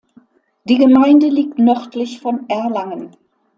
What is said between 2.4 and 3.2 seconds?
Erlangen.